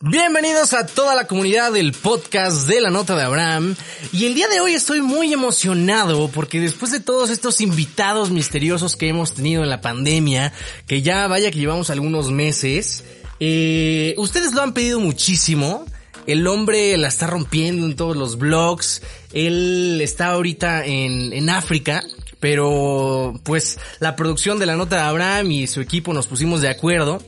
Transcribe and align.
Bienvenidos 0.00 0.74
a 0.74 0.86
toda 0.86 1.16
la 1.16 1.26
comunidad 1.26 1.72
del 1.72 1.90
podcast 1.90 2.68
de 2.68 2.80
la 2.80 2.88
nota 2.88 3.16
de 3.16 3.24
Abraham. 3.24 3.74
Y 4.12 4.26
el 4.26 4.34
día 4.34 4.46
de 4.46 4.60
hoy 4.60 4.74
estoy 4.74 5.02
muy 5.02 5.32
emocionado 5.32 6.28
porque 6.28 6.60
después 6.60 6.92
de 6.92 7.00
todos 7.00 7.30
estos 7.30 7.60
invitados 7.60 8.30
misteriosos 8.30 8.94
que 8.94 9.08
hemos 9.08 9.34
tenido 9.34 9.64
en 9.64 9.70
la 9.70 9.80
pandemia, 9.80 10.52
que 10.86 11.02
ya 11.02 11.26
vaya 11.26 11.50
que 11.50 11.58
llevamos 11.58 11.90
algunos 11.90 12.30
meses, 12.30 13.02
eh, 13.40 14.14
ustedes 14.18 14.52
lo 14.52 14.62
han 14.62 14.72
pedido 14.72 15.00
muchísimo. 15.00 15.84
El 16.28 16.46
hombre 16.46 16.96
la 16.96 17.08
está 17.08 17.26
rompiendo 17.26 17.84
en 17.84 17.96
todos 17.96 18.16
los 18.16 18.38
blogs. 18.38 19.02
Él 19.32 19.98
está 20.00 20.28
ahorita 20.28 20.86
en, 20.86 21.32
en 21.32 21.50
África. 21.50 22.04
Pero 22.38 23.34
pues 23.42 23.80
la 23.98 24.14
producción 24.14 24.60
de 24.60 24.66
la 24.66 24.76
nota 24.76 24.94
de 24.94 25.02
Abraham 25.02 25.50
y 25.50 25.66
su 25.66 25.80
equipo 25.80 26.12
nos 26.14 26.28
pusimos 26.28 26.60
de 26.60 26.68
acuerdo 26.68 27.20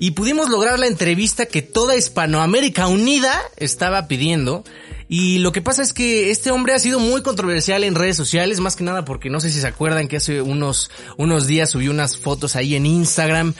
y 0.00 0.12
pudimos 0.12 0.48
lograr 0.48 0.78
la 0.78 0.86
entrevista 0.86 1.46
que 1.46 1.62
toda 1.62 1.96
Hispanoamérica 1.96 2.86
unida 2.86 3.40
estaba 3.56 4.08
pidiendo. 4.08 4.64
Y 5.08 5.38
lo 5.38 5.52
que 5.52 5.62
pasa 5.62 5.82
es 5.82 5.92
que 5.92 6.30
este 6.30 6.50
hombre 6.50 6.74
ha 6.74 6.78
sido 6.78 7.00
muy 7.00 7.22
controversial 7.22 7.82
en 7.82 7.94
redes 7.94 8.16
sociales, 8.16 8.60
más 8.60 8.76
que 8.76 8.84
nada 8.84 9.04
porque 9.04 9.30
no 9.30 9.40
sé 9.40 9.50
si 9.50 9.60
se 9.60 9.66
acuerdan 9.66 10.06
que 10.06 10.18
hace 10.18 10.42
unos, 10.42 10.90
unos 11.16 11.46
días 11.46 11.70
subió 11.70 11.90
unas 11.90 12.18
fotos 12.18 12.56
ahí 12.56 12.74
en 12.74 12.84
Instagram. 12.84 13.54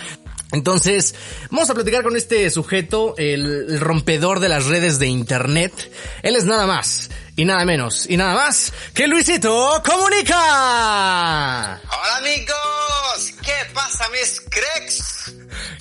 Entonces, 0.52 1.15
vamos 1.51 1.69
a 1.69 1.74
platicar 1.74 2.02
con 2.02 2.16
este 2.16 2.48
sujeto, 2.51 3.15
el, 3.18 3.45
el 3.68 3.80
rompedor 3.80 4.41
de 4.41 4.48
las 4.48 4.66
redes 4.66 4.98
de 4.98 5.07
internet. 5.07 5.73
Él 6.23 6.37
es 6.37 6.45
nada 6.45 6.66
más 6.66 7.10
y 7.37 7.45
nada 7.45 7.65
menos 7.65 8.07
y 8.09 8.16
nada 8.16 8.34
más 8.34 8.73
que 8.95 9.07
Luisito 9.07 9.82
Comunica. 9.84 11.80
Hola 11.84 12.16
amigos, 12.18 13.34
¿qué 13.43 13.73
pasa 13.74 14.09
mis 14.10 14.41
cracks? 14.41 15.18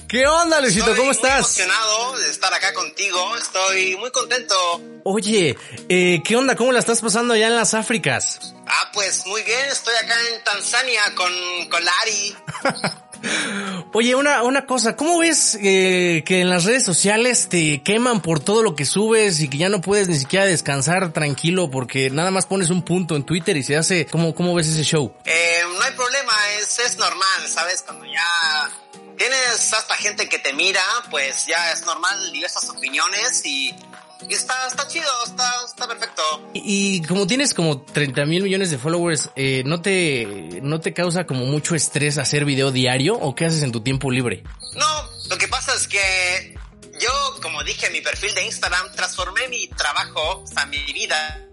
¿Qué 0.08 0.26
onda, 0.26 0.62
Luisito? 0.62 0.86
Estoy 0.86 0.96
¿Cómo 0.96 1.08
muy 1.08 1.16
estás? 1.16 1.60
emocionado 1.60 2.18
de 2.18 2.30
estar 2.32 2.54
acá 2.54 2.74
contigo. 2.74 3.36
Estoy 3.36 3.98
muy 3.98 4.10
contento. 4.12 4.56
Oye, 5.04 5.58
eh, 5.90 6.22
¿qué 6.24 6.36
onda? 6.38 6.56
¿Cómo 6.56 6.72
la 6.72 6.80
estás 6.80 7.02
pasando 7.02 7.34
allá 7.34 7.48
en 7.48 7.56
las 7.58 7.74
Áfricas? 7.74 8.54
Ah, 8.66 8.90
pues 8.94 9.26
muy 9.26 9.44
bien. 9.44 9.66
Estoy 9.70 9.94
acá 9.96 10.16
en 10.34 10.44
Tanzania 10.46 11.02
con, 11.14 11.32
con 11.70 11.84
Lari. 11.84 12.36
Oye, 13.94 14.16
una, 14.16 14.44
una 14.44 14.66
cosa, 14.66 14.96
¿cómo 14.96 15.18
ves 15.20 15.58
eh, 15.62 16.24
que 16.26 16.40
en 16.40 16.50
las 16.50 16.64
redes 16.64 16.86
sociales 16.86 17.50
te 17.50 17.82
queman 17.84 18.22
por 18.22 18.40
todo 18.40 18.64
lo 18.64 18.76
que 18.76 18.86
subes 18.86 19.42
y 19.42 19.50
que 19.50 19.58
ya 19.58 19.70
no 19.70 19.82
puedes 19.82 20.08
ni 20.08 20.18
siquiera 20.18 20.46
descansar 20.46 21.12
tranquilo 21.12 21.70
porque 21.70 22.12
nada 22.12 22.32
más 22.32 22.46
pones 22.46 22.70
un 22.70 22.84
punto 22.84 23.16
en 23.16 23.26
Twitter 23.26 23.58
y 23.58 23.64
se 23.64 23.76
hace... 23.76 24.06
¿Cómo, 24.06 24.36
cómo 24.36 24.54
ves 24.54 24.68
ese 24.68 24.84
show? 24.84 25.14
Eh, 25.26 25.62
no 25.66 25.82
hay 25.82 25.92
problema, 25.94 26.32
es, 26.60 26.80
es 26.80 26.98
normal, 26.98 27.48
¿sabes? 27.48 27.82
Cuando 27.82 28.06
ya 28.06 28.70
tienes 29.18 29.74
hasta 29.74 29.96
gente 29.96 30.30
que 30.30 30.40
te 30.40 30.54
mira, 30.54 30.82
pues 31.10 31.46
ya 31.48 31.72
es 31.72 31.86
normal 31.86 32.32
diversas 32.32 32.70
opiniones 32.70 33.46
y, 33.46 33.74
y 34.28 34.34
está, 34.34 34.68
está 34.68 34.88
chido, 34.88 35.10
está, 35.26 35.52
está 35.66 35.88
perfecto. 35.88 36.22
Y, 36.54 36.98
y 36.98 37.02
como 37.04 37.28
tienes 37.28 37.54
como 37.54 37.82
30 37.82 38.26
mil 38.26 38.44
millones 38.44 38.72
de 38.72 38.78
followers, 38.78 39.30
eh, 39.36 39.64
¿no, 39.66 39.82
te, 39.82 40.60
¿no 40.62 40.80
te 40.80 40.94
causa 40.94 41.26
como 41.26 41.46
mucho 41.46 41.76
estrés 41.76 42.18
hacer 42.18 42.46
video 42.46 42.72
diario 42.72 43.16
o 43.16 43.36
qué 43.36 43.46
haces 43.46 43.64
en 43.64 43.72
tu 43.72 43.82
tiempo 43.82 44.12
libre? 44.12 44.44
No, 44.76 45.10
lo 45.30 45.38
que 45.38 45.48
pasa 45.48 45.74
es 45.76 45.88
que 45.88 46.58
yo, 47.00 47.12
como 47.42 47.64
dije 47.64 47.88
en 47.88 47.94
mi 47.94 48.02
perfil 48.02 48.34
de 48.34 48.46
Instagram, 48.46 48.92
transformé 48.96 49.48
mi 49.50 49.68
trabajo, 49.70 50.44
o 50.44 50.48
sea, 50.48 50.66
mi 50.66 50.84
vida, 50.94 51.48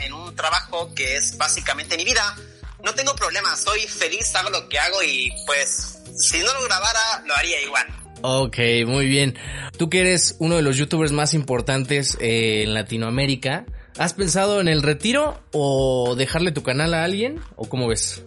en 0.00 0.12
un 0.12 0.34
trabajo 0.36 0.94
que 0.94 1.16
es 1.16 1.36
básicamente 1.36 1.96
mi 1.96 2.04
vida. 2.04 2.36
No 2.84 2.94
tengo 2.94 3.14
problemas, 3.14 3.60
soy 3.62 3.80
feliz, 3.86 4.34
hago 4.34 4.50
lo 4.50 4.68
que 4.68 4.78
hago 4.78 5.02
y 5.02 5.32
pues 5.46 5.98
si 6.16 6.38
no 6.40 6.52
lo 6.54 6.64
grabara, 6.64 7.22
lo 7.26 7.34
haría 7.36 7.60
igual. 7.62 7.86
Ok, 8.22 8.58
muy 8.86 9.06
bien. 9.06 9.38
Tú 9.76 9.90
que 9.90 10.00
eres 10.00 10.36
uno 10.38 10.56
de 10.56 10.62
los 10.62 10.76
youtubers 10.76 11.12
más 11.12 11.34
importantes 11.34 12.16
eh, 12.20 12.62
en 12.62 12.74
Latinoamérica, 12.74 13.66
¿has 13.98 14.14
pensado 14.14 14.60
en 14.60 14.68
el 14.68 14.82
retiro 14.82 15.42
o 15.52 16.14
dejarle 16.16 16.52
tu 16.52 16.62
canal 16.62 16.94
a 16.94 17.04
alguien 17.04 17.42
o 17.56 17.68
cómo 17.68 17.88
ves? 17.88 18.22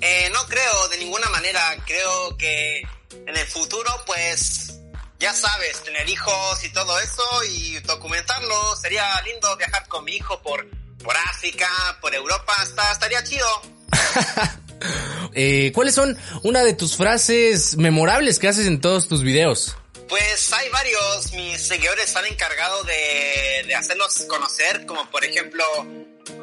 Eh, 0.00 0.30
no 0.32 0.40
creo 0.48 0.88
de 0.88 0.98
ninguna 0.98 1.28
manera, 1.30 1.60
creo 1.86 2.36
que 2.36 2.82
en 3.26 3.36
el 3.36 3.46
futuro 3.46 3.90
pues 4.06 4.78
ya 5.18 5.32
sabes, 5.32 5.82
tener 5.82 6.08
hijos 6.08 6.64
y 6.64 6.72
todo 6.72 6.98
eso 7.00 7.44
y 7.50 7.78
documentarlo, 7.80 8.76
sería 8.76 9.20
lindo 9.22 9.56
viajar 9.56 9.88
con 9.88 10.04
mi 10.04 10.12
hijo 10.12 10.40
por, 10.42 10.64
por 11.02 11.16
África, 11.16 11.68
por 12.00 12.14
Europa, 12.14 12.52
está, 12.62 12.92
estaría 12.92 13.22
chido. 13.24 13.46
eh, 15.34 15.72
¿Cuáles 15.74 15.94
son 15.94 16.16
una 16.42 16.62
de 16.62 16.74
tus 16.74 16.96
frases 16.96 17.76
memorables 17.76 18.38
que 18.38 18.48
haces 18.48 18.66
en 18.66 18.80
todos 18.80 19.08
tus 19.08 19.22
videos? 19.22 19.76
Pues 20.08 20.52
hay 20.54 20.68
varios, 20.70 21.32
mis 21.32 21.60
seguidores 21.60 22.16
han 22.16 22.24
encargado 22.26 22.82
de, 22.84 23.64
de 23.66 23.74
hacerlos 23.74 24.24
conocer, 24.26 24.86
como 24.86 25.08
por 25.10 25.22
ejemplo, 25.24 25.64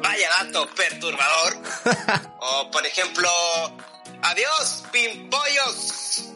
vaya 0.02 0.28
dato 0.38 0.68
perturbador, 0.74 1.56
o 2.40 2.70
por 2.70 2.86
ejemplo, 2.86 3.28
adiós, 4.22 4.84
pimpollos, 4.92 6.26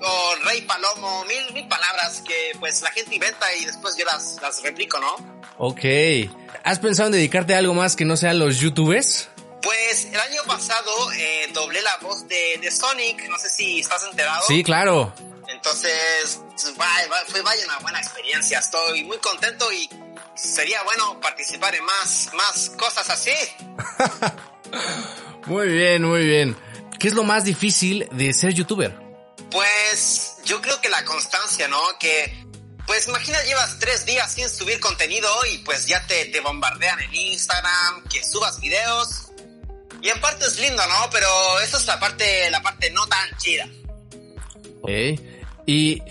o 0.00 0.34
rey 0.44 0.62
palomo, 0.62 1.24
mil, 1.24 1.52
mil 1.52 1.68
palabras 1.68 2.22
que 2.26 2.52
pues 2.58 2.82
la 2.82 2.90
gente 2.90 3.14
inventa 3.14 3.46
y 3.54 3.64
después 3.64 3.96
yo 3.96 4.04
las, 4.04 4.38
las 4.40 4.62
replico, 4.62 4.98
¿no? 4.98 5.16
Ok. 5.58 5.84
¿Has 6.64 6.78
pensado 6.78 7.08
en 7.08 7.12
dedicarte 7.12 7.54
a 7.54 7.58
algo 7.58 7.74
más 7.74 7.96
que 7.96 8.04
no 8.04 8.16
sean 8.16 8.38
los 8.38 8.58
youtubers? 8.58 9.28
Pues 10.00 10.14
el 10.14 10.20
año 10.20 10.42
pasado 10.46 11.12
eh, 11.12 11.50
doblé 11.52 11.82
la 11.82 11.96
voz 11.96 12.28
de, 12.28 12.58
de 12.62 12.70
Sonic, 12.70 13.28
no 13.28 13.36
sé 13.36 13.50
si 13.50 13.80
estás 13.80 14.04
enterado. 14.04 14.44
Sí, 14.46 14.62
claro. 14.62 15.12
Entonces, 15.48 16.40
vaya, 16.76 17.08
vaya, 17.08 17.24
fue 17.26 17.42
vaya 17.42 17.64
una 17.64 17.78
buena 17.80 17.98
experiencia. 17.98 18.60
Estoy 18.60 19.02
muy 19.02 19.18
contento 19.18 19.72
y 19.72 19.90
sería 20.36 20.84
bueno 20.84 21.18
participar 21.20 21.74
en 21.74 21.84
más, 21.84 22.30
más 22.34 22.70
cosas 22.78 23.10
así. 23.10 23.32
muy 25.46 25.66
bien, 25.66 26.04
muy 26.04 26.24
bien. 26.24 26.56
¿Qué 27.00 27.08
es 27.08 27.14
lo 27.14 27.24
más 27.24 27.42
difícil 27.42 28.08
de 28.12 28.32
ser 28.32 28.54
youtuber? 28.54 28.96
Pues 29.50 30.36
yo 30.44 30.60
creo 30.60 30.80
que 30.80 30.90
la 30.90 31.04
constancia, 31.04 31.66
¿no? 31.66 31.80
Que, 31.98 32.46
pues 32.86 33.08
imagina, 33.08 33.42
llevas 33.42 33.80
tres 33.80 34.06
días 34.06 34.32
sin 34.32 34.48
subir 34.48 34.78
contenido 34.78 35.28
y 35.50 35.58
pues 35.58 35.86
ya 35.86 36.06
te, 36.06 36.26
te 36.26 36.38
bombardean 36.38 37.00
en 37.00 37.12
Instagram, 37.12 38.04
que 38.04 38.22
subas 38.22 38.60
videos. 38.60 39.27
Y 40.02 40.08
en 40.08 40.20
parte 40.20 40.46
es 40.46 40.58
lindo, 40.58 40.82
¿no? 40.86 41.10
Pero 41.10 41.60
esa 41.60 41.76
es 41.76 41.86
la 41.86 41.98
parte, 41.98 42.50
la 42.50 42.62
parte 42.62 42.90
no 42.90 43.06
tan 43.08 43.36
chida. 43.38 43.68
Ok. 44.82 44.90
¿Y, 45.66 46.02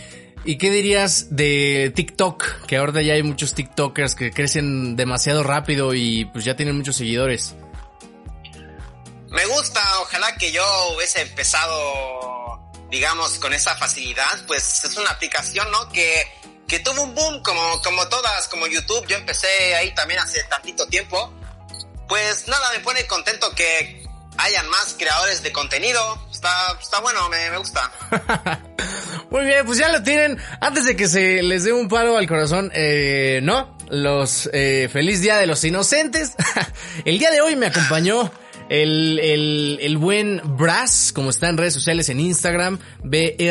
¿Y 0.44 0.58
qué 0.58 0.70
dirías 0.70 1.36
de 1.36 1.92
TikTok? 1.96 2.66
Que 2.68 2.78
ahora 2.78 3.02
ya 3.02 3.14
hay 3.14 3.24
muchos 3.24 3.54
TikTokers 3.54 4.16
que 4.16 4.32
crecen 4.32 4.96
demasiado 4.96 5.44
rápido 5.44 5.94
y 5.94 6.26
pues 6.26 6.46
ya 6.46 6.56
tienen 6.56 6.78
muchos 6.78 6.96
seguidores. 6.98 7.56
Me 9.30 9.46
gusta, 9.46 9.82
ojalá 10.02 10.36
que 10.38 10.52
yo 10.52 10.64
hubiese 10.96 11.22
empezado, 11.22 12.72
digamos, 12.90 13.40
con 13.40 13.54
esa 13.54 13.76
facilidad. 13.76 14.46
Pues 14.48 14.84
es 14.84 14.96
una 14.98 15.12
aplicación, 15.12 15.70
¿no? 15.72 15.90
Que, 15.90 16.26
que 16.68 16.80
tuvo 16.80 17.04
un 17.04 17.14
boom 17.14 17.42
como, 17.44 17.82
como 17.82 18.08
todas, 18.08 18.48
como 18.48 18.68
YouTube. 18.68 19.06
Yo 19.08 19.18
empecé 19.18 19.76
ahí 19.76 19.94
también 19.96 20.20
hace 20.20 20.44
tantito 20.46 20.88
tiempo. 20.88 21.34
Pues 22.08 22.48
nada, 22.48 22.72
me 22.72 22.80
pone 22.80 23.06
contento 23.06 23.54
que 23.56 24.04
hayan 24.38 24.68
más 24.70 24.96
creadores 24.98 25.44
de 25.44 25.52
contenido. 25.52 26.00
Está, 26.32 26.78
está 26.82 27.00
bueno, 27.00 27.28
me, 27.30 27.50
me 27.50 27.58
gusta. 27.58 27.92
Muy 29.30 29.46
bien, 29.46 29.66
pues 29.66 29.78
ya 29.78 29.90
lo 29.90 30.02
tienen. 30.04 30.40
Antes 30.62 30.86
de 30.86 30.96
que 30.96 31.08
se 31.08 31.44
les 31.44 31.64
dé 31.64 31.74
un 31.74 31.88
palo 31.88 32.18
al 32.18 32.28
corazón, 32.28 32.72
eh, 32.74 33.42
no, 33.44 33.76
los 33.90 34.50
eh, 34.54 34.90
feliz 34.92 35.22
día 35.22 35.38
de 35.38 35.48
los 35.48 35.64
inocentes. 35.64 36.36
el 37.06 37.20
día 37.20 37.32
de 37.32 37.42
hoy 37.42 37.56
me 37.56 37.68
acompañó 37.68 38.32
el, 38.70 39.20
el, 39.20 39.80
el 39.82 39.98
buen 39.98 40.42
Brass, 40.58 41.12
como 41.14 41.30
está 41.30 41.50
en 41.50 41.58
redes 41.58 41.74
sociales 41.74 42.10
en 42.10 42.20
Instagram, 42.20 42.80
B-R-A-S-S-bajo. 43.04 43.48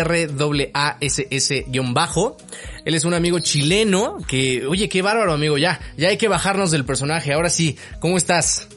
Él 2.84 2.94
es 2.94 3.04
un 3.04 3.15
amigo 3.15 3.38
chileno 3.41 4.19
que, 4.28 4.66
oye, 4.66 4.88
qué 4.88 5.02
bárbaro 5.02 5.32
amigo, 5.32 5.58
ya, 5.58 5.81
ya 5.96 6.08
hay 6.08 6.17
que 6.17 6.29
bajarnos 6.29 6.70
del 6.70 6.85
personaje. 6.85 7.32
Ahora 7.32 7.50
sí, 7.50 7.76
¿cómo 8.00 8.17
estás? 8.17 8.69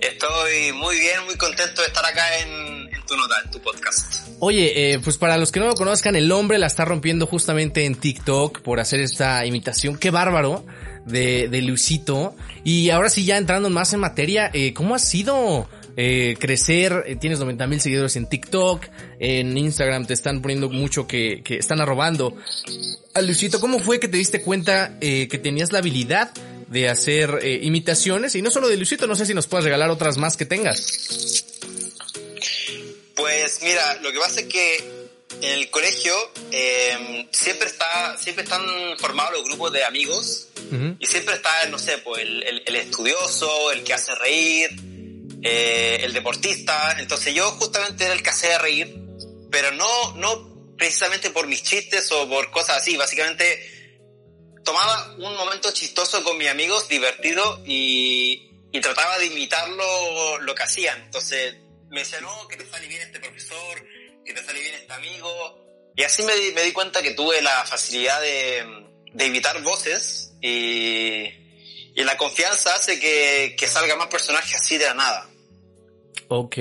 Estoy 0.00 0.72
muy 0.72 0.98
bien, 0.98 1.24
muy 1.24 1.36
contento 1.36 1.80
de 1.80 1.86
estar 1.86 2.04
acá 2.04 2.38
en, 2.40 2.48
en 2.48 2.83
tu 3.06 3.14
tu 3.52 3.60
podcast. 3.60 4.28
Oye, 4.40 4.94
eh, 4.94 4.98
pues 4.98 5.18
para 5.18 5.36
los 5.36 5.52
que 5.52 5.60
no 5.60 5.66
lo 5.66 5.74
conozcan, 5.74 6.16
el 6.16 6.30
hombre 6.32 6.58
la 6.58 6.66
está 6.66 6.84
rompiendo 6.84 7.26
justamente 7.26 7.84
en 7.84 7.94
TikTok 7.94 8.60
por 8.62 8.80
hacer 8.80 9.00
esta 9.00 9.44
imitación. 9.46 9.96
Qué 9.96 10.10
bárbaro 10.10 10.64
de, 11.04 11.48
de 11.48 11.62
Luisito. 11.62 12.34
Y 12.64 12.90
ahora 12.90 13.10
sí, 13.10 13.24
ya 13.24 13.36
entrando 13.36 13.70
más 13.70 13.92
en 13.92 14.00
materia, 14.00 14.50
eh, 14.52 14.72
¿cómo 14.74 14.94
ha 14.94 14.98
sido 14.98 15.68
eh, 15.96 16.36
crecer? 16.38 17.04
Eh, 17.06 17.16
tienes 17.16 17.38
90 17.38 17.66
mil 17.66 17.80
seguidores 17.80 18.16
en 18.16 18.26
TikTok, 18.26 18.84
en 19.18 19.56
Instagram 19.56 20.06
te 20.06 20.14
están 20.14 20.42
poniendo 20.42 20.70
mucho 20.70 21.06
que, 21.06 21.42
que 21.44 21.56
están 21.56 21.80
arrobando. 21.80 22.36
A 23.14 23.20
Luisito, 23.20 23.60
¿cómo 23.60 23.78
fue 23.78 24.00
que 24.00 24.08
te 24.08 24.16
diste 24.16 24.42
cuenta 24.42 24.96
eh, 25.00 25.28
que 25.28 25.38
tenías 25.38 25.72
la 25.72 25.78
habilidad 25.78 26.32
de 26.68 26.88
hacer 26.88 27.38
eh, 27.42 27.60
imitaciones? 27.62 28.34
Y 28.34 28.42
no 28.42 28.50
solo 28.50 28.68
de 28.68 28.76
Luisito, 28.76 29.06
no 29.06 29.14
sé 29.14 29.26
si 29.26 29.34
nos 29.34 29.46
puedes 29.46 29.64
regalar 29.64 29.90
otras 29.90 30.16
más 30.16 30.36
que 30.36 30.46
tengas. 30.46 31.43
Pues 33.24 33.62
mira, 33.62 33.94
lo 34.02 34.12
que 34.12 34.18
pasa 34.18 34.40
es 34.40 34.48
que 34.48 34.76
en 35.40 35.50
el 35.50 35.70
colegio 35.70 36.14
eh, 36.52 37.26
siempre 37.32 37.68
está 37.68 38.18
siempre 38.18 38.44
están 38.44 38.62
formados 38.98 39.32
los 39.32 39.44
grupos 39.44 39.72
de 39.72 39.82
amigos 39.82 40.48
y 40.98 41.06
siempre 41.06 41.36
está, 41.36 41.66
no 41.70 41.78
sé, 41.78 41.96
pues 41.96 42.20
el, 42.20 42.62
el, 42.66 42.76
estudioso, 42.76 43.72
el 43.72 43.82
que 43.82 43.94
hace 43.94 44.14
reír, 44.16 44.68
eh, 45.42 46.00
el 46.02 46.12
deportista. 46.12 46.96
Entonces 46.98 47.32
yo 47.32 47.50
justamente 47.52 48.04
era 48.04 48.12
el 48.12 48.22
que 48.22 48.28
hacía 48.28 48.58
reír, 48.58 48.94
pero 49.50 49.72
no, 49.72 50.16
no 50.16 50.76
precisamente 50.76 51.30
por 51.30 51.46
mis 51.46 51.62
chistes 51.62 52.12
o 52.12 52.28
por 52.28 52.50
cosas 52.50 52.82
así. 52.82 52.98
Básicamente 52.98 53.96
tomaba 54.66 55.14
un 55.14 55.34
momento 55.34 55.72
chistoso 55.72 56.22
con 56.22 56.36
mis 56.36 56.48
amigos, 56.48 56.88
divertido, 56.88 57.62
y, 57.64 58.50
y 58.70 58.80
trataba 58.82 59.16
de 59.18 59.26
imitar 59.28 59.66
lo, 59.70 60.40
lo 60.40 60.54
que 60.54 60.62
hacían. 60.62 61.04
Entonces 61.04 61.63
me 61.94 62.00
decía, 62.00 62.20
no, 62.20 62.46
que 62.48 62.56
te 62.56 62.66
sale 62.66 62.86
bien 62.88 63.00
este 63.00 63.20
profesor, 63.20 63.86
que 64.24 64.34
te 64.34 64.44
sale 64.44 64.60
bien 64.60 64.74
este 64.74 64.92
amigo. 64.92 65.92
Y 65.96 66.02
así 66.02 66.22
me 66.24 66.34
di, 66.34 66.52
me 66.52 66.62
di 66.62 66.72
cuenta 66.72 67.00
que 67.00 67.12
tuve 67.12 67.40
la 67.40 67.64
facilidad 67.64 68.20
de, 68.20 68.64
de 69.12 69.26
imitar 69.26 69.62
voces 69.62 70.34
y, 70.42 71.22
y 71.94 72.04
la 72.04 72.16
confianza 72.16 72.74
hace 72.74 72.98
que, 72.98 73.54
que 73.56 73.66
salga 73.68 73.94
más 73.96 74.08
personajes 74.08 74.56
así 74.56 74.76
de 74.76 74.86
la 74.86 74.94
nada. 74.94 75.30
Ok. 76.28 76.56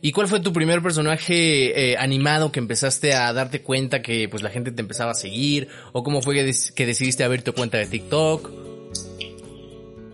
¿Y 0.00 0.12
cuál 0.12 0.28
fue 0.28 0.40
tu 0.40 0.52
primer 0.52 0.82
personaje 0.82 1.92
eh, 1.92 1.96
animado 1.96 2.50
que 2.50 2.58
empezaste 2.58 3.14
a 3.14 3.32
darte 3.32 3.62
cuenta 3.62 4.02
que 4.02 4.28
pues 4.28 4.42
la 4.42 4.50
gente 4.50 4.72
te 4.72 4.80
empezaba 4.80 5.12
a 5.12 5.14
seguir? 5.14 5.68
¿O 5.92 6.02
cómo 6.02 6.20
fue 6.20 6.34
que, 6.34 6.52
que 6.74 6.86
decidiste 6.86 7.22
abrir 7.22 7.42
tu 7.42 7.52
cuenta 7.52 7.78
de 7.78 7.86
TikTok? 7.86 8.50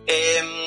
Eh, 0.07 0.60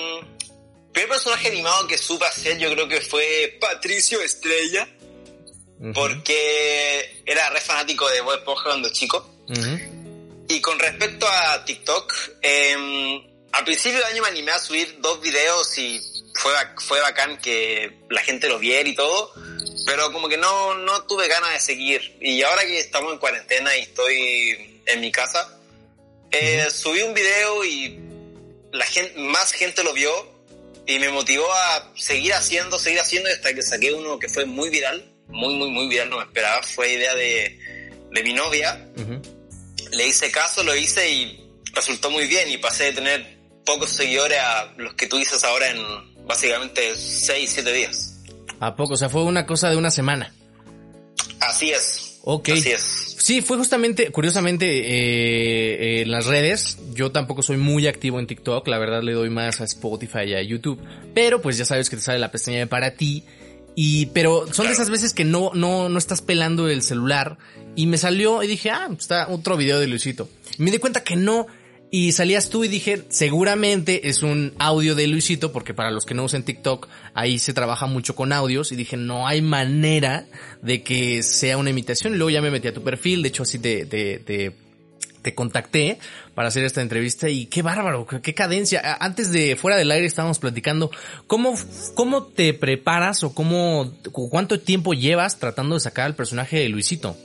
personaje 1.24 1.48
animado 1.48 1.88
que 1.88 1.98
supe 1.98 2.26
hacer 2.26 2.58
yo 2.58 2.70
creo 2.72 2.86
que 2.88 3.00
fue 3.00 3.58
Patricio 3.60 4.22
Estrella. 4.22 4.88
Porque 5.94 7.24
era 7.26 7.50
re 7.50 7.60
fanático 7.60 8.10
de 8.10 8.22
Bob 8.22 8.36
Esponja 8.36 8.64
cuando 8.66 8.90
chico. 8.90 9.30
Y 10.48 10.62
con 10.62 10.80
respecto 10.80 11.28
a 11.28 11.64
TikTok, 11.66 12.14
eh, 12.42 13.22
al 13.52 13.64
principio 13.66 14.00
del 14.00 14.08
año 14.08 14.22
me 14.22 14.30
animé 14.30 14.52
a 14.52 14.60
subir 14.60 14.98
dos 15.02 15.20
videos 15.20 15.78
y 15.78 16.00
fue, 16.36 16.54
fue 16.78 17.02
bacán 17.02 17.38
que 17.40 18.00
la 18.10 18.22
gente 18.22 18.48
lo 18.48 18.60
viera 18.60 18.88
y 18.88 18.96
todo, 18.96 19.34
pero 19.86 20.12
como 20.14 20.30
que 20.30 20.38
no, 20.38 20.74
no 20.76 21.04
tuve 21.04 21.28
ganas 21.28 21.52
de 21.52 21.60
seguir. 21.60 22.18
Y 22.22 22.42
ahora 22.44 22.66
que 22.66 22.80
estamos 22.80 23.12
en 23.12 23.20
cuarentena 23.20 23.76
y 23.76 23.82
estoy 23.82 24.82
en 24.86 25.02
mi 25.02 25.12
casa, 25.12 25.60
eh, 26.32 26.68
subí 26.72 27.02
un 27.02 27.14
video 27.14 27.66
y 27.66 28.00
la 28.72 28.86
gente, 28.86 29.20
más 29.20 29.52
gente 29.52 29.84
lo 29.84 29.94
vio 29.94 30.33
y 30.86 31.00
me 31.00 31.10
motivó 31.10 31.52
a 31.52 31.92
seguir 31.96 32.34
haciendo, 32.34 32.78
seguir 32.78 33.00
haciendo 33.00 33.30
hasta 33.30 33.54
que 33.54 33.62
saqué 33.62 33.94
uno 33.94 34.20
que 34.20 34.30
fue 34.30 34.46
muy 34.46 34.70
viral, 34.70 35.12
muy, 35.28 35.56
muy, 35.56 35.72
muy 35.72 35.88
viral, 35.88 36.10
no 36.10 36.18
me 36.18 36.24
esperaba, 36.24 36.62
fue 36.64 36.94
idea 36.94 37.16
de, 37.16 37.60
de 38.12 38.24
mi 38.24 38.34
novia. 38.34 38.88
Le 39.92 40.08
hice 40.08 40.32
caso, 40.32 40.64
lo 40.64 40.76
hice 40.76 41.10
y 41.10 41.44
resultó 41.74 42.10
muy 42.10 42.28
bien 42.28 42.50
y 42.50 42.58
pasé 42.58 42.86
de 42.86 42.94
tener 42.94 43.38
pocos 43.66 43.92
seguidores 43.92 44.40
a 44.40 44.74
los 44.78 44.94
que 44.96 45.08
tú 45.08 45.18
dices 45.18 45.44
ahora 45.44 45.70
en 45.70 46.26
básicamente 46.26 46.96
6, 46.96 47.50
7 47.54 47.74
días. 47.74 48.16
¿A 48.60 48.76
poco? 48.76 48.94
O 48.94 48.98
sea, 48.98 49.10
fue 49.10 49.24
una 49.24 49.46
cosa 49.46 49.70
de 49.70 49.78
una 49.78 49.92
semana. 49.92 50.34
Así 51.40 51.72
es. 51.72 52.20
Ok. 52.24 52.50
Así 52.50 52.72
es. 52.72 53.13
Sí, 53.24 53.42
fue 53.42 53.56
justamente, 53.56 54.12
curiosamente, 54.12 54.66
eh, 54.68 56.02
en 56.02 56.12
las 56.12 56.26
redes. 56.26 56.78
Yo 56.94 57.14
tampoco 57.14 57.42
soy 57.42 57.56
muy 57.56 57.88
activo 57.88 58.20
en 58.20 58.28
TikTok. 58.28 58.68
La 58.68 58.78
verdad 58.80 59.02
le 59.02 59.14
doy 59.14 59.30
más 59.30 59.62
a 59.62 59.64
Spotify 59.64 60.24
y 60.28 60.34
a 60.34 60.42
YouTube. 60.42 60.78
Pero 61.14 61.42
pues 61.42 61.58
ya 61.58 61.64
sabes 61.64 61.90
que 61.90 61.96
te 61.96 62.02
sale 62.02 62.20
la 62.20 62.32
pestaña 62.32 62.60
de 62.60 62.68
para 62.68 62.96
ti. 62.96 63.24
Y, 63.76 64.08
pero 64.08 64.52
son 64.52 64.68
de 64.68 64.74
esas 64.74 64.90
veces 64.90 65.14
que 65.14 65.24
no, 65.24 65.52
no, 65.54 65.88
no 65.88 65.98
estás 65.98 66.22
pelando 66.22 66.68
el 66.68 66.82
celular. 66.82 67.38
Y 67.78 67.88
me 67.88 67.98
salió 67.98 68.44
y 68.44 68.48
dije, 68.48 68.72
ah, 68.72 68.90
está 68.92 69.30
otro 69.30 69.56
video 69.56 69.80
de 69.80 69.88
Luisito. 69.88 70.28
Y 70.60 70.64
me 70.64 70.72
di 70.72 70.80
cuenta 70.80 71.06
que 71.06 71.16
no, 71.16 71.48
y 71.96 72.12
salías 72.12 72.50
tú 72.50 72.64
y 72.64 72.70
dije, 72.70 73.04
seguramente 73.10 74.10
es 74.10 74.24
un 74.24 74.56
audio 74.58 74.96
de 74.96 75.06
Luisito, 75.06 75.52
porque 75.52 75.76
para 75.76 75.92
los 75.92 76.08
que 76.08 76.16
no 76.16 76.24
usan 76.24 76.42
TikTok, 76.42 76.88
ahí 77.14 77.38
se 77.38 77.54
trabaja 77.54 77.86
mucho 77.86 78.16
con 78.16 78.34
audios. 78.34 78.72
Y 78.72 78.76
dije, 78.76 78.98
no 78.98 79.28
hay 79.28 79.44
manera 79.44 80.26
de 80.64 80.82
que 80.82 81.22
sea 81.22 81.56
una 81.56 81.70
imitación. 81.70 82.16
Y 82.16 82.18
luego 82.18 82.32
ya 82.32 82.42
me 82.42 82.50
metí 82.50 82.68
a 82.68 82.74
tu 82.74 82.84
perfil, 82.84 83.22
de 83.22 83.30
hecho 83.30 83.44
así 83.44 83.60
te, 83.60 83.86
te, 83.86 84.18
te, 84.18 84.56
te 85.22 85.36
contacté 85.36 86.00
para 86.34 86.48
hacer 86.48 86.64
esta 86.64 86.82
entrevista 86.82 87.30
y 87.30 87.46
qué 87.46 87.62
bárbaro, 87.62 88.08
qué 88.08 88.34
cadencia. 88.34 88.98
Antes 89.00 89.32
de 89.32 89.56
fuera 89.56 89.78
del 89.78 89.92
aire 89.92 90.08
estábamos 90.08 90.40
platicando 90.40 90.90
cómo, 91.28 91.54
cómo 91.94 92.24
te 92.24 92.56
preparas 92.56 93.24
o 93.24 93.36
cómo, 93.36 93.94
cuánto 94.12 94.60
tiempo 94.60 94.96
llevas 94.96 95.38
tratando 95.38 95.76
de 95.76 95.82
sacar 95.82 96.08
al 96.08 96.16
personaje 96.16 96.58
de 96.58 96.70
Luisito. 96.70 97.16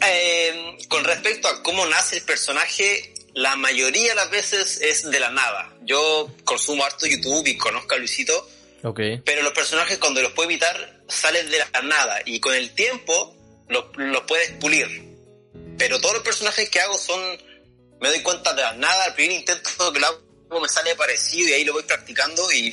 Eh, 0.00 0.63
con 0.88 1.04
respecto 1.04 1.48
a 1.48 1.62
cómo 1.62 1.86
nace 1.86 2.16
el 2.16 2.22
personaje, 2.22 3.14
la 3.34 3.56
mayoría 3.56 4.10
de 4.10 4.14
las 4.14 4.30
veces 4.30 4.80
es 4.80 5.10
de 5.10 5.20
la 5.20 5.30
nada. 5.30 5.72
Yo 5.82 6.30
consumo 6.44 6.84
harto 6.84 7.06
YouTube 7.06 7.46
y 7.46 7.56
conozco 7.56 7.94
a 7.94 7.98
Luisito, 7.98 8.48
okay. 8.82 9.20
pero 9.24 9.42
los 9.42 9.52
personajes 9.52 9.98
cuando 9.98 10.22
los 10.22 10.32
puedo 10.32 10.48
imitar 10.48 11.02
salen 11.08 11.50
de 11.50 11.58
la 11.58 11.82
nada 11.82 12.20
y 12.24 12.40
con 12.40 12.54
el 12.54 12.70
tiempo 12.74 13.36
los, 13.68 13.86
los 13.96 14.22
puedes 14.22 14.50
pulir. 14.52 14.86
Pero 15.78 16.00
todos 16.00 16.14
los 16.14 16.22
personajes 16.22 16.68
que 16.70 16.80
hago 16.80 16.96
son, 16.96 17.20
me 18.00 18.08
doy 18.08 18.20
cuenta 18.22 18.52
de 18.54 18.62
la 18.62 18.72
nada, 18.74 19.04
al 19.04 19.14
primer 19.14 19.38
intento 19.38 19.92
que 19.92 20.00
lo 20.00 20.06
hago 20.06 20.60
me 20.60 20.68
sale 20.68 20.94
parecido 20.94 21.48
y 21.48 21.52
ahí 21.52 21.64
lo 21.64 21.72
voy 21.72 21.82
practicando 21.82 22.50
y 22.52 22.68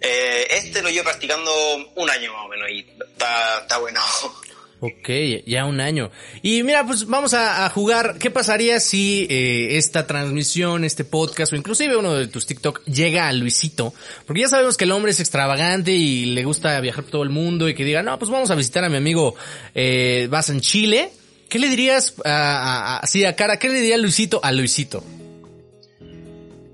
eh, 0.00 0.46
este 0.50 0.82
lo 0.82 0.90
llevo 0.90 1.04
practicando 1.04 1.52
un 1.96 2.10
año 2.10 2.32
más 2.32 2.46
o 2.46 2.48
menos 2.48 2.70
y 2.70 2.80
está, 2.80 3.60
está 3.62 3.78
bueno. 3.78 4.00
Ok, 4.84 5.10
ya 5.46 5.64
un 5.64 5.80
año. 5.80 6.10
Y 6.42 6.64
mira, 6.64 6.84
pues 6.84 7.06
vamos 7.06 7.34
a, 7.34 7.64
a 7.64 7.70
jugar. 7.70 8.18
¿Qué 8.18 8.32
pasaría 8.32 8.80
si 8.80 9.28
eh, 9.30 9.76
esta 9.76 10.08
transmisión, 10.08 10.84
este 10.84 11.04
podcast 11.04 11.52
o 11.52 11.56
inclusive 11.56 11.96
uno 11.96 12.14
de 12.14 12.26
tus 12.26 12.46
TikTok 12.46 12.84
llega 12.86 13.28
a 13.28 13.32
Luisito? 13.32 13.94
Porque 14.26 14.40
ya 14.40 14.48
sabemos 14.48 14.76
que 14.76 14.82
el 14.82 14.90
hombre 14.90 15.12
es 15.12 15.20
extravagante 15.20 15.92
y 15.92 16.24
le 16.24 16.42
gusta 16.42 16.80
viajar 16.80 17.04
por 17.04 17.12
todo 17.12 17.22
el 17.22 17.30
mundo 17.30 17.68
y 17.68 17.76
que 17.76 17.84
diga, 17.84 18.02
no, 18.02 18.18
pues 18.18 18.28
vamos 18.28 18.50
a 18.50 18.56
visitar 18.56 18.82
a 18.82 18.88
mi 18.88 18.96
amigo 18.96 19.36
eh, 19.72 20.26
Vas 20.28 20.48
en 20.48 20.60
Chile. 20.60 21.12
¿Qué 21.48 21.60
le 21.60 21.68
dirías 21.68 22.14
a, 22.24 22.96
a, 22.96 23.28
a 23.28 23.36
cara? 23.36 23.60
¿Qué 23.60 23.68
le 23.68 23.74
diría 23.78 23.98
Luisito 23.98 24.40
a 24.42 24.50
Luisito? 24.50 25.04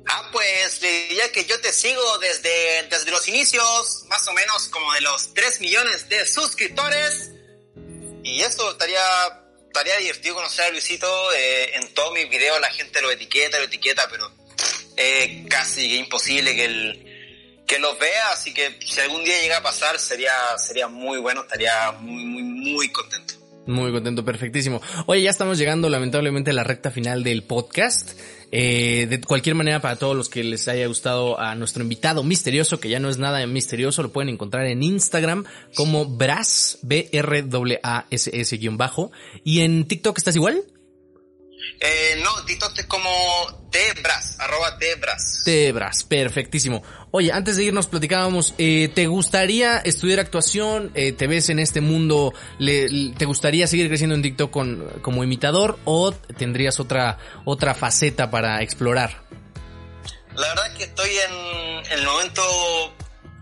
Ah, 0.06 0.30
pues 0.32 0.80
le 0.80 1.08
diría 1.08 1.30
que 1.30 1.44
yo 1.44 1.60
te 1.60 1.74
sigo 1.74 2.00
desde, 2.22 2.88
desde 2.88 3.10
los 3.10 3.28
inicios, 3.28 4.04
más 4.08 4.26
o 4.28 4.32
menos 4.32 4.68
como 4.68 4.94
de 4.94 5.02
los 5.02 5.34
3 5.34 5.60
millones 5.60 6.08
de 6.08 6.24
suscriptores. 6.24 7.32
Y 8.28 8.42
eso 8.42 8.70
estaría, 8.70 9.00
estaría 9.66 9.96
divertido 9.96 10.34
conocer 10.34 10.66
a 10.66 10.70
Luisito. 10.70 11.32
Eh, 11.32 11.76
en 11.76 11.94
todos 11.94 12.12
mis 12.12 12.28
videos 12.28 12.60
la 12.60 12.70
gente 12.70 13.00
lo 13.00 13.10
etiqueta, 13.10 13.58
lo 13.58 13.64
etiqueta, 13.64 14.06
pero 14.10 14.30
es 14.96 15.48
casi 15.48 15.96
imposible 15.96 16.54
que 16.54 16.64
él 16.64 17.04
que 17.66 17.78
los 17.78 17.98
vea, 17.98 18.30
así 18.30 18.54
que 18.54 18.78
si 18.80 18.98
algún 19.00 19.22
día 19.24 19.38
llega 19.42 19.58
a 19.58 19.62
pasar 19.62 20.00
sería, 20.00 20.32
sería 20.56 20.88
muy 20.88 21.18
bueno, 21.18 21.42
estaría 21.42 21.92
muy, 21.92 22.24
muy, 22.24 22.42
muy 22.42 22.88
contento. 22.90 23.34
Muy 23.68 23.92
contento, 23.92 24.24
perfectísimo. 24.24 24.80
Oye, 25.04 25.20
ya 25.20 25.28
estamos 25.28 25.58
llegando 25.58 25.90
lamentablemente 25.90 26.52
a 26.52 26.54
la 26.54 26.64
recta 26.64 26.90
final 26.90 27.22
del 27.22 27.42
podcast. 27.42 28.18
Eh, 28.50 29.06
de 29.10 29.20
cualquier 29.20 29.56
manera, 29.56 29.82
para 29.82 29.96
todos 29.96 30.16
los 30.16 30.30
que 30.30 30.42
les 30.42 30.68
haya 30.68 30.86
gustado 30.86 31.38
a 31.38 31.54
nuestro 31.54 31.82
invitado 31.82 32.22
misterioso, 32.22 32.80
que 32.80 32.88
ya 32.88 32.98
no 32.98 33.10
es 33.10 33.18
nada 33.18 33.46
misterioso, 33.46 34.02
lo 34.02 34.10
pueden 34.10 34.30
encontrar 34.30 34.64
en 34.64 34.82
Instagram 34.82 35.44
como 35.74 36.06
Bras, 36.06 36.78
B-R-A-S-S 36.80 38.56
guion 38.56 38.78
bajo. 38.78 39.12
¿Y 39.44 39.60
en 39.60 39.84
TikTok 39.86 40.16
estás 40.16 40.34
igual? 40.34 40.64
Eh, 41.80 42.20
no, 42.22 42.44
TikTok 42.44 42.78
es 42.78 42.86
como 42.86 43.10
Tebras, 43.70 44.38
arroba 44.40 44.78
Tebras. 44.78 45.42
Tebras, 45.44 46.04
perfectísimo. 46.04 46.82
Oye, 47.10 47.32
antes 47.32 47.56
de 47.56 47.64
irnos 47.64 47.86
platicábamos, 47.86 48.54
eh, 48.58 48.90
¿te 48.94 49.06
gustaría 49.06 49.78
estudiar 49.78 50.20
actuación? 50.20 50.90
Eh, 50.94 51.12
¿Te 51.12 51.26
ves 51.26 51.48
en 51.48 51.58
este 51.58 51.80
mundo? 51.80 52.34
Le, 52.58 53.12
¿Te 53.16 53.24
gustaría 53.24 53.66
seguir 53.66 53.88
creciendo 53.88 54.14
en 54.14 54.22
TikTok 54.22 54.50
con, 54.50 55.00
como 55.02 55.22
imitador 55.22 55.78
o 55.84 56.12
tendrías 56.12 56.80
otra, 56.80 57.18
otra 57.44 57.74
faceta 57.74 58.30
para 58.30 58.62
explorar? 58.62 59.22
La 60.34 60.48
verdad 60.48 60.66
es 60.68 60.78
que 60.78 60.84
estoy 60.84 61.10
en, 61.10 61.92
en 61.92 61.98
el 61.98 62.06
momento 62.06 62.42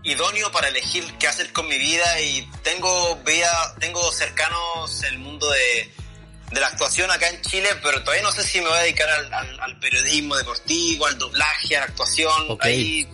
idóneo 0.03 0.51
para 0.51 0.69
elegir 0.69 1.03
qué 1.19 1.27
hacer 1.27 1.51
con 1.51 1.67
mi 1.67 1.77
vida 1.77 2.21
y 2.21 2.49
tengo 2.63 3.17
vida, 3.25 3.75
tengo 3.79 4.11
cercanos 4.11 5.03
el 5.03 5.19
mundo 5.19 5.49
de 5.49 5.91
de 6.51 6.59
la 6.61 6.67
actuación 6.67 7.11
acá 7.11 7.29
en 7.29 7.41
Chile, 7.41 7.67
pero 7.83 8.01
todavía 8.03 8.23
no 8.23 8.31
sé 8.31 8.43
si 8.43 8.59
me 8.61 8.67
voy 8.69 8.77
a 8.77 8.81
dedicar 8.81 9.09
al, 9.09 9.33
al, 9.33 9.59
al 9.59 9.79
periodismo 9.79 10.35
deportivo, 10.37 11.05
al 11.05 11.17
doblaje, 11.17 11.75
a 11.75 11.79
la 11.81 11.85
actuación. 11.87 12.51
Okay. 12.51 12.73
Ahí 12.73 13.07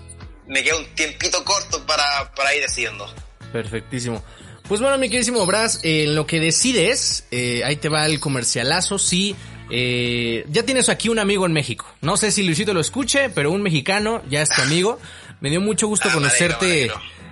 me 0.47 0.63
queda 0.63 0.77
un 0.77 0.85
tiempito 0.95 1.43
corto 1.43 1.85
para, 1.85 2.31
para 2.35 2.53
ir 2.55 2.61
decidiendo. 2.61 3.11
Perfectísimo. 3.51 4.23
Pues 4.67 4.79
bueno, 4.79 4.97
mi 4.97 5.09
queridísimo 5.09 5.45
Bras, 5.45 5.79
eh, 5.83 6.05
lo 6.07 6.25
que 6.25 6.39
decides, 6.39 7.25
eh, 7.31 7.63
ahí 7.65 7.75
te 7.75 7.89
va 7.89 8.05
el 8.05 8.19
comercialazo, 8.19 8.97
sí. 8.97 9.35
Eh, 9.69 10.45
ya 10.49 10.63
tienes 10.63 10.87
aquí 10.89 11.09
un 11.09 11.19
amigo 11.19 11.45
en 11.45 11.53
México. 11.53 11.85
No 12.01 12.15
sé 12.17 12.31
si 12.31 12.43
Luisito 12.43 12.73
lo 12.73 12.79
escuche, 12.79 13.29
pero 13.29 13.51
un 13.51 13.61
mexicano 13.61 14.21
ya 14.29 14.41
es 14.41 14.49
tu 14.49 14.61
amigo. 14.61 14.99
Me 15.41 15.49
dio 15.49 15.59
mucho 15.59 15.87
gusto 15.87 16.07
Ah, 16.09 16.13
conocerte, 16.13 16.91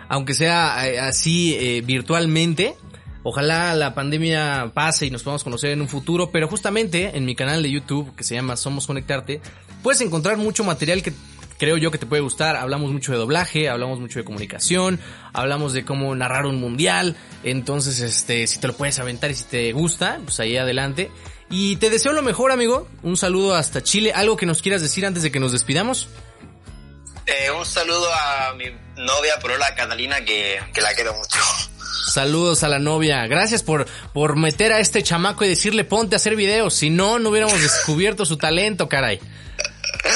aunque 0.10 0.34
sea 0.34 0.88
eh, 0.88 1.00
así 1.00 1.81
virtualmente. 1.86 2.75
Ojalá 3.24 3.75
la 3.75 3.94
pandemia 3.94 4.72
pase 4.74 5.06
y 5.06 5.12
nos 5.12 5.24
podamos 5.24 5.44
conocer 5.44 5.72
en 5.72 5.82
un 5.82 5.88
futuro, 5.88 6.32
pero 6.32 6.48
justamente 6.48 7.16
en 7.16 7.25
mi 7.25 7.36
canal 7.36 7.62
de 7.62 7.70
YouTube 7.70 8.16
que 8.16 8.24
se 8.24 8.36
llama 8.36 8.58
Somos 8.58 8.88
Conectarte, 8.88 9.42
puedes 9.84 10.01
encontrar 10.01 10.38
mucho 10.38 10.63
material 10.63 11.04
que 11.04 11.13
creo 11.62 11.78
yo 11.78 11.92
que 11.92 12.00
te 12.00 12.08
puede 12.08 12.24
gustar. 12.24 12.56
Hablamos 12.56 12.92
mucho 12.92 13.12
de 13.12 13.20
doblaje, 13.20 13.70
hablamos 13.70 14.00
mucho 14.00 14.18
de 14.18 14.25
comunicación, 14.25 15.00
hablamos 15.32 15.74
de 15.74 15.86
cómo 15.86 16.16
narrar 16.16 16.48
un 16.48 16.60
mundial. 16.60 17.16
Entonces, 17.44 18.00
este, 18.00 18.48
si 18.48 18.60
te 18.60 18.66
lo 18.66 18.74
puedes 18.74 18.98
aventar 18.98 19.30
y 19.30 19.36
si 19.36 19.44
te 19.44 19.72
gusta, 19.72 20.20
pues 20.24 20.40
ahí 20.40 20.58
adelante. 20.58 21.12
Y 21.51 21.75
te 21.75 21.92
deseo 21.92 22.13
lo 22.13 22.24
mejor, 22.24 22.51
amigo. 22.51 22.88
Un 23.04 23.16
saludo 23.16 23.54
hasta 23.54 23.84
Chile. 23.84 24.12
¿Algo 24.12 24.38
que 24.38 24.48
nos 24.48 24.63
quieras 24.63 24.82
decir 24.82 25.06
antes 25.06 25.22
de 25.22 25.32
que 25.32 25.40
nos 25.40 25.51
despidamos? 25.51 26.10
Eh, 27.28 27.51
un 27.51 27.66
saludo 27.68 28.12
a 28.12 28.56
mi 28.56 28.66
novia 28.98 29.38
Porola 29.40 29.75
Catalina, 29.75 30.25
que, 30.25 30.60
que 30.74 30.82
la 30.82 30.96
quiero 30.96 31.13
mucho. 31.13 31.38
Saludos 32.12 32.63
a 32.63 32.70
la 32.70 32.80
novia. 32.80 33.25
Gracias 33.27 33.63
por, 33.63 33.88
por 34.13 34.36
meter 34.36 34.74
a 34.74 34.80
este 34.80 35.01
chamaco 35.01 35.46
y 35.46 35.48
decirle 35.48 35.86
ponte 35.86 36.15
a 36.15 36.18
hacer 36.18 36.36
videos. 36.36 36.74
Si 36.74 36.89
no, 36.89 37.20
no 37.20 37.30
hubiéramos 37.30 37.62
descubierto 37.62 38.25
su 38.25 38.38
talento, 38.38 38.89
caray. 38.89 39.20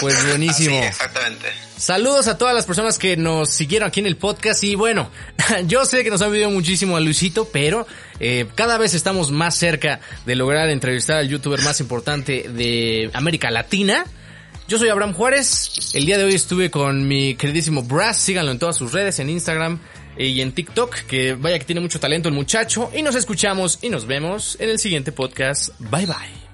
Pues 0.02 0.28
buenísimo. 0.28 0.78
exactamente. 0.84 1.48
Saludos 1.78 2.28
a 2.28 2.38
todas 2.38 2.56
las 2.56 2.66
personas 2.66 2.98
que 2.98 3.18
nos 3.18 3.50
siguieron 3.50 3.88
aquí 3.88 4.00
en 4.00 4.08
el 4.08 4.18
podcast 4.18 4.64
y 4.64 4.76
bueno, 4.76 5.10
yo 5.68 5.86
sé 5.86 6.04
que 6.04 6.10
nos 6.10 6.22
han 6.22 6.32
pedido 6.32 6.50
muchísimo 6.50 6.98
a 6.98 7.00
Luisito, 7.00 7.50
pero 7.52 7.86
eh, 8.20 8.48
cada 8.56 8.78
vez 8.78 8.94
estamos 8.94 9.32
más 9.32 9.56
cerca 9.56 10.00
de 10.26 10.36
lograr 10.36 10.70
entrevistar 10.70 11.18
al 11.18 11.30
youtuber 11.30 11.62
más 11.62 11.80
importante 11.80 12.50
de 12.50 13.10
América 13.14 13.52
Latina. 13.52 14.06
Yo 14.68 14.80
soy 14.80 14.90
Abraham 14.90 15.14
Juárez, 15.14 15.92
el 15.94 16.06
día 16.06 16.18
de 16.18 16.24
hoy 16.24 16.34
estuve 16.34 16.72
con 16.72 17.08
mi 17.08 17.36
queridísimo 17.36 17.84
Brass, 17.84 18.18
síganlo 18.20 18.52
en 18.52 18.60
todas 18.60 18.76
sus 18.76 18.94
redes, 18.94 19.20
en 19.20 19.30
Instagram 19.30 19.80
y 20.18 20.42
en 20.42 20.52
TikTok, 20.52 20.96
que 21.08 21.34
vaya 21.34 21.60
que 21.60 21.66
tiene 21.66 21.82
mucho 21.82 22.00
talento 22.00 22.30
el 22.30 22.36
muchacho, 22.36 22.92
y 22.96 23.02
nos 23.02 23.16
escuchamos 23.16 23.80
y 23.82 23.90
nos 23.90 24.06
vemos 24.08 24.58
en 24.60 24.70
el 24.70 24.80
siguiente 24.80 25.12
podcast. 25.12 25.70
Bye 25.80 26.06
bye. 26.06 26.45